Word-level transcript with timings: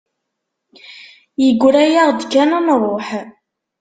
Yegra-yaɣ-d 1.43 2.21
kan 2.31 2.49
ad 2.57 2.61
nruḥ. 2.65 3.09